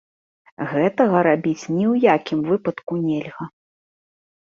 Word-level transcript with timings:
Гэтага 0.71 1.17
рабіць 1.27 1.63
ні 1.75 1.85
ў 1.91 2.07
якім 2.15 2.39
выпадку 2.51 2.93
нельга. 3.07 3.43